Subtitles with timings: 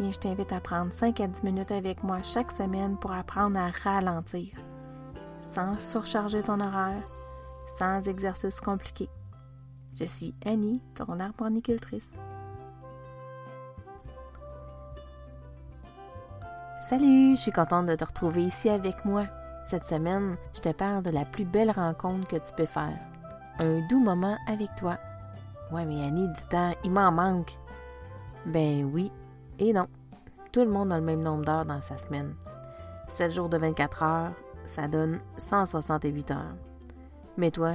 [0.00, 3.68] Je t'invite à prendre 5 à 10 minutes avec moi chaque semaine pour apprendre à
[3.82, 4.54] ralentir,
[5.40, 7.02] sans surcharger ton horaire,
[7.66, 9.08] sans exercice compliqué.
[9.94, 12.12] Je suis Annie, ton arboricultrice.
[16.80, 19.26] Salut, je suis contente de te retrouver ici avec moi.
[19.64, 22.98] Cette semaine, je te parle de la plus belle rencontre que tu peux faire.
[23.58, 24.96] Un doux moment avec toi.
[25.72, 27.58] Ouais, mais Annie, du temps, il m'en manque.
[28.46, 29.10] Ben oui
[29.58, 29.86] et non.
[30.52, 32.34] Tout le monde a le même nombre d'heures dans sa semaine.
[33.08, 34.32] 7 jours de 24 heures,
[34.66, 36.56] ça donne 168 heures.
[37.36, 37.74] Mais toi,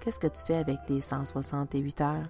[0.00, 2.28] qu'est-ce que tu fais avec tes 168 heures?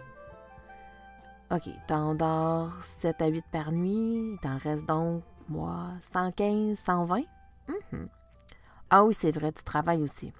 [1.53, 7.23] OK, t'en dors 7 à 8 par nuit, t'en reste donc, moi, 115, 120?
[7.69, 8.09] Mhm.
[8.91, 10.33] Ah oui, c'est vrai, tu travailles aussi.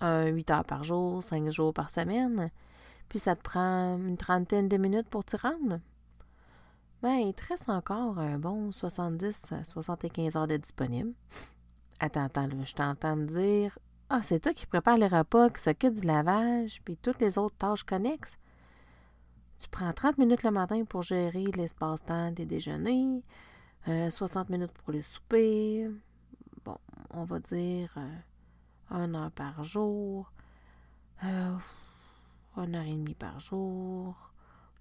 [0.00, 2.50] Un 8 heures par jour, 5 jours par semaine,
[3.08, 5.80] puis ça te prend une trentaine de minutes pour t'y rendre?
[7.02, 11.12] Ben, il te reste encore un bon 70 à 75 heures de disponible.
[11.98, 13.76] Attends, attends, je t'entends me dire
[14.08, 17.56] ah, c'est toi qui prépares les repas, qui s'occupe du lavage, puis toutes les autres
[17.56, 18.36] tâches connexes.
[19.58, 23.22] Tu prends 30 minutes le matin pour gérer l'espace-temps des déjeuners,
[23.86, 25.90] 60 euh, minutes pour les souper.
[26.64, 26.76] Bon,
[27.10, 30.30] on va dire euh, une heure par jour,
[31.24, 31.56] euh,
[32.58, 34.31] une heure et demie par jour.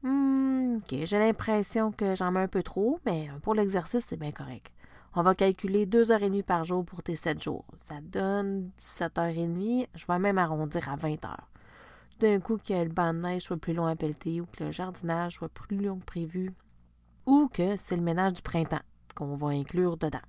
[0.03, 4.31] Hmm, ok, j'ai l'impression que j'en mets un peu trop, mais pour l'exercice, c'est bien
[4.31, 4.71] correct.
[5.13, 7.66] On va calculer 2h30 par jour pour tes 7 jours.
[7.77, 9.88] Ça donne 17h30.
[9.94, 11.35] Je vais même arrondir à 20h.
[12.22, 14.72] D'un coup, que le banc de neige soit plus long à pelleter ou que le
[14.72, 16.53] jardinage soit plus long que prévu
[17.25, 18.81] ou que c'est le ménage du printemps
[19.16, 20.19] qu'on va inclure dedans.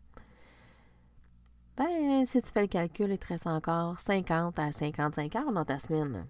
[1.77, 5.65] Ben, si tu fais le calcul, il te reste encore 50 à 55 heures dans
[5.65, 6.27] ta semaine.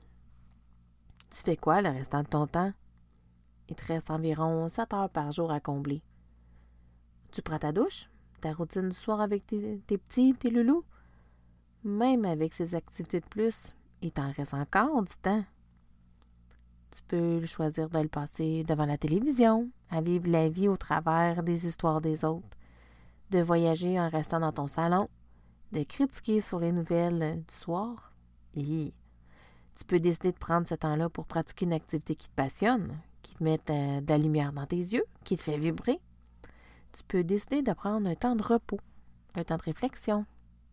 [1.30, 2.72] Tu fais quoi le restant de ton temps?
[3.81, 6.03] Reste environ 7 heures par jour à combler.
[7.33, 8.09] Tu prends ta douche?
[8.43, 10.84] ta routine du soir avec tes, petits, tes loulous?
[11.84, 15.44] Même avec ces activités de plus, il t'en reste encore du temps.
[16.91, 21.43] Tu peux choisir de le passer devant la télévision, à vivre la vie au travers
[21.43, 22.59] des histoires des autres,
[23.31, 25.09] de voyager en restant dans ton salon,
[25.71, 28.12] de critiquer sur les nouvelles du soir.
[28.54, 28.93] Et
[29.75, 33.34] tu peux décider de prendre ce temps-là pour pratiquer une activité qui te passionne, qui
[33.34, 36.00] te met euh, de la lumière dans tes yeux, qui te fait vibrer,
[36.93, 38.81] tu peux décider de prendre un temps de repos,
[39.34, 40.27] un temps de réflexion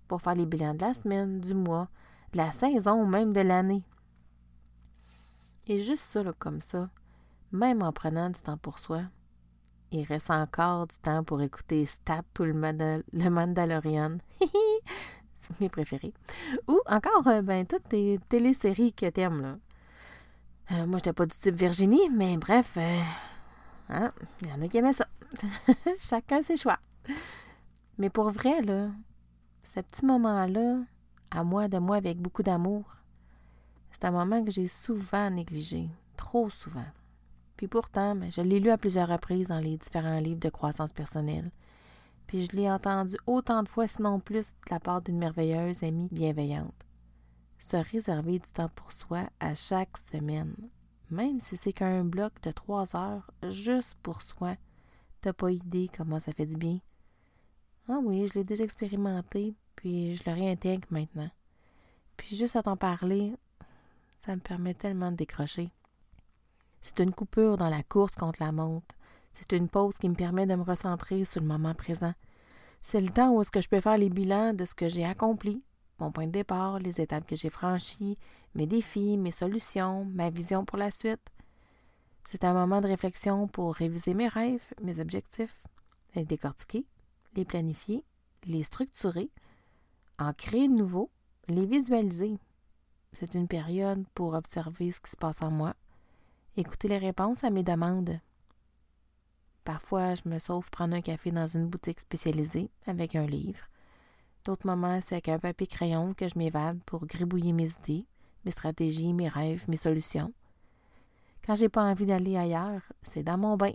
[0.08, 1.88] pour faire les bilans de la semaine, du mois,
[2.34, 3.84] de la saison ou même de l'année.
[5.68, 6.90] Et juste ça, comme ça,
[7.52, 9.04] même en prenant du temps pour soi,
[9.92, 14.18] il reste encore du temps pour écouter Stat ou le, le Mandalorian.
[15.36, 16.14] C'est mes préférés.
[16.68, 19.58] Ou encore, euh, ben, toutes les téléséries que t'aimes, là.
[20.72, 23.02] Euh, moi, j'étais pas du type Virginie, mais bref, euh,
[23.90, 25.08] hein, il y en a qui aimaient ça.
[26.00, 26.78] Chacun ses choix.
[27.98, 28.90] Mais pour vrai, là,
[29.64, 30.80] ce petit moment-là,
[31.32, 32.98] à moi de moi avec beaucoup d'amour,
[33.92, 36.86] c'est un moment que j'ai souvent négligé, trop souvent.
[37.58, 40.94] Puis pourtant, ben, je l'ai lu à plusieurs reprises dans les différents livres de croissance
[40.94, 41.52] personnelle.
[42.28, 46.08] Puis je l'ai entendu autant de fois, sinon plus, de la part d'une merveilleuse amie
[46.12, 46.86] bienveillante.
[47.60, 50.56] Se réserver du temps pour soi à chaque semaine,
[51.12, 54.56] même si c'est qu'un bloc de trois heures juste pour soi,
[55.22, 56.80] T'as pas idée comment ça fait du bien.
[57.90, 61.30] Ah oui, je l'ai déjà expérimenté, puis je le réintègre maintenant.
[62.16, 63.34] Puis juste à t'en parler,
[64.16, 65.72] ça me permet tellement de décrocher.
[66.82, 68.96] C'est une coupure dans la course contre la montre.
[69.34, 72.14] C'est une pause qui me permet de me recentrer sur le moment présent.
[72.82, 75.04] C'est le temps où est-ce que je peux faire les bilans de ce que j'ai
[75.04, 75.62] accompli,
[76.00, 78.18] mon point de départ, les étapes que j'ai franchies,
[78.56, 81.32] mes défis, mes solutions, ma vision pour la suite.
[82.26, 85.62] C'est un moment de réflexion pour réviser mes rêves, mes objectifs,
[86.16, 86.86] les décortiquer,
[87.36, 88.04] les planifier,
[88.46, 89.30] les structurer,
[90.18, 91.10] en créer de nouveaux,
[91.48, 92.38] les visualiser.
[93.14, 95.74] C'est une période pour observer ce qui se passe en moi,
[96.58, 98.20] écouter les réponses à mes demandes.
[99.64, 103.62] Parfois, je me sauve prendre un café dans une boutique spécialisée avec un livre.
[104.50, 108.08] D'autres moments, c'est avec un papier crayon que je m'évade pour gribouiller mes idées,
[108.46, 110.34] mes stratégies, mes rêves, mes solutions.
[111.46, 113.74] Quand j'ai pas envie d'aller ailleurs, c'est dans mon bain.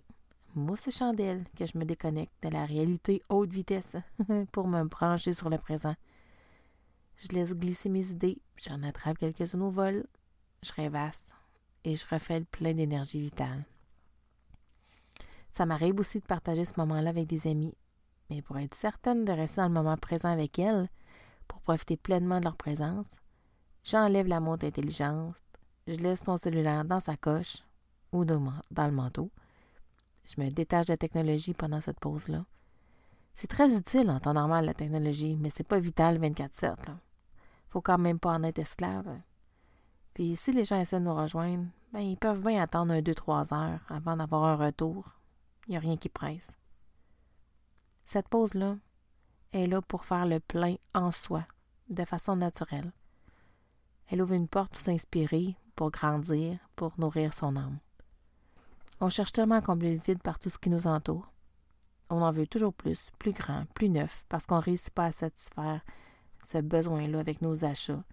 [0.57, 3.95] mousse et chandelle que je me déconnecte de la réalité haute vitesse
[4.51, 5.95] pour me brancher sur le présent.
[7.19, 10.05] Je laisse glisser mes idées, j'en attrape quelques-unes au vol,
[10.65, 11.35] je rêvasse
[11.85, 13.65] et je refais le plein d'énergie vitale.
[15.53, 17.77] Ça m'arrive aussi de partager ce moment-là avec des amis,
[18.31, 20.89] mais pour être certaine de rester dans le moment présent avec elles,
[21.49, 23.07] pour profiter pleinement de leur présence,
[23.85, 25.37] j'enlève la montre intelligente,
[25.87, 27.59] je laisse mon cellulaire dans sa coche
[28.13, 29.31] ou dans le manteau.
[30.25, 32.45] Je me détache de la technologie pendant cette pause-là.
[33.35, 36.77] C'est très utile en temps normal, la technologie, mais c'est pas vital 24-7.
[37.69, 39.19] Faut quand même pas en être esclave.
[40.15, 43.15] Puis si les gens essaient de nous rejoindre, ben, ils peuvent bien attendre un, deux,
[43.15, 45.05] trois heures avant d'avoir un retour.
[45.67, 46.57] Il n'y a rien qui presse.
[48.05, 48.77] Cette pause-là
[49.53, 51.45] est là pour faire le plein en soi,
[51.89, 52.93] de façon naturelle.
[54.09, 57.79] Elle ouvre une porte pour s'inspirer, pour grandir, pour nourrir son âme.
[59.01, 61.31] On cherche tellement à combler le vide par tout ce qui nous entoure.
[62.11, 65.13] On en veut toujours plus, plus grand, plus neuf, parce qu'on ne réussit pas à
[65.13, 65.81] satisfaire
[66.47, 68.05] ce besoin-là avec nos achats.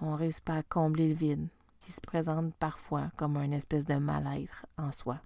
[0.00, 1.48] On ne réussit pas à combler le vide,
[1.80, 5.18] qui se présente parfois comme une espèce de mal-être en soi.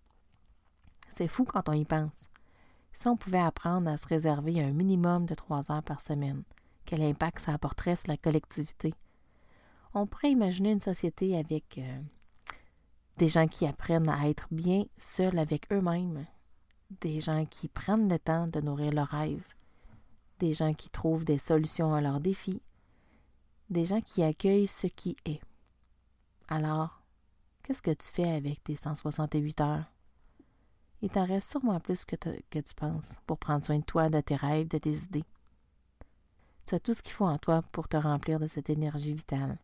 [1.08, 2.31] C'est fou quand on y pense.
[2.92, 6.42] Si on pouvait apprendre à se réserver un minimum de trois heures par semaine,
[6.84, 8.94] quel impact ça apporterait sur la collectivité?
[9.94, 12.00] On pourrait imaginer une société avec euh,
[13.18, 16.26] des gens qui apprennent à être bien seuls avec eux-mêmes,
[17.00, 19.46] des gens qui prennent le temps de nourrir leurs rêves,
[20.38, 22.62] des gens qui trouvent des solutions à leurs défis,
[23.70, 25.40] des gens qui accueillent ce qui est.
[26.48, 27.02] Alors,
[27.62, 29.91] qu'est-ce que tu fais avec tes 168 heures?
[31.02, 34.36] Il t'en reste sûrement plus que, tu penses pour prendre soin de toi, de tes
[34.36, 35.24] rêves, de tes idées.
[36.64, 39.58] Tu as tout ce qu'il faut en toi pour te remplir de cette énergie vitale.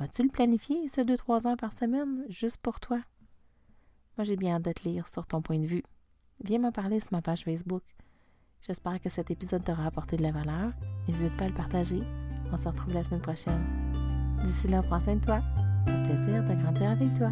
[0.00, 3.00] Vas-tu le planifier, ce deux, trois heures par semaine, juste pour toi?
[4.18, 5.84] Moi, j'ai bien hâte de te lire sur ton point de vue.
[6.42, 7.84] Viens m'en parler sur ma page Facebook.
[8.62, 10.72] J'espère que cet épisode t'aura apporté de la valeur.
[11.06, 12.00] N'hésite pas à le partager.
[12.52, 13.64] On se retrouve la semaine prochaine.
[14.44, 15.40] D'ici là, prends soin de toi.
[15.84, 17.30] Plaisir de grandir avec toi.